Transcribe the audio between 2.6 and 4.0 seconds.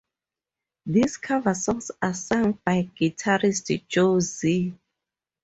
by guitarist